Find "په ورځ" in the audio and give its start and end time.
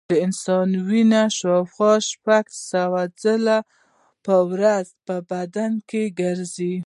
4.25-4.85